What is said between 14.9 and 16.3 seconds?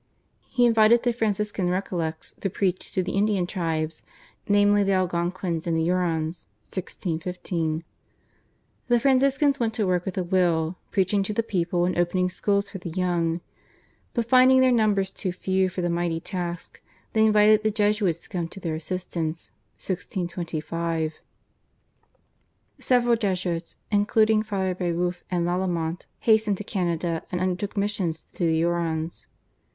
too few for the mighty